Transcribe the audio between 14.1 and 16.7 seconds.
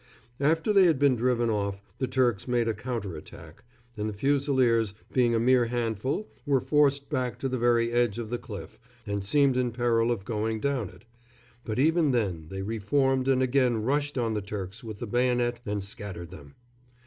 on the Turks with the bayonet and scattered them.